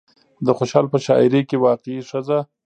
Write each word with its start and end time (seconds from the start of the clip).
د 0.45 0.47
خوشال 0.57 0.85
په 0.93 0.97
شاعرۍ 1.05 1.41
کې 1.49 1.61
واقعي 1.65 1.99
ښځه 2.09 2.39